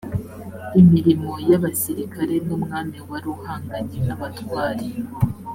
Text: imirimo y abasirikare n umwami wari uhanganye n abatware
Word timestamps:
imirimo 0.81 1.31
y 1.49 1.51
abasirikare 1.57 2.35
n 2.45 2.49
umwami 2.57 2.97
wari 3.09 3.27
uhanganye 3.35 3.97
n 4.07 4.09
abatware 4.15 4.85